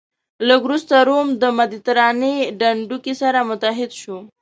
لږ 0.47 0.59
وروسته 0.65 0.95
روم 1.09 1.27
د 1.41 1.43
مدترانې 1.57 2.35
ډنډوکی 2.59 3.13
سره 3.21 3.39
متحد 3.49 3.91
شو. 4.01 4.17